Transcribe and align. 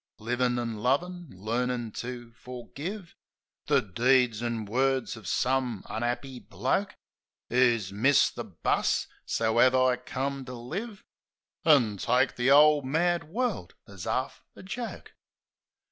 Livin' 0.17 0.57
an' 0.57 0.79
lovin'; 0.79 1.27
learnin' 1.29 1.91
to 1.91 2.31
fergive 2.31 3.13
The 3.67 3.81
deeds 3.83 4.41
an' 4.41 4.65
words 4.65 5.15
of 5.15 5.27
some 5.27 5.83
un'appy 5.87 6.39
bloke 6.39 6.95
Who's 7.49 7.93
missed 7.93 8.33
the 8.33 8.43
bus— 8.45 9.05
so 9.27 9.59
'ave 9.59 9.77
I 9.77 9.97
come 9.97 10.43
to 10.45 10.55
live, 10.55 11.03
An' 11.63 11.97
take 11.97 12.35
the 12.35 12.49
'ole 12.49 12.81
mad 12.81 13.25
world 13.25 13.75
as 13.87 14.07
'arf 14.07 14.41
a 14.55 14.63
joke. 14.63 15.13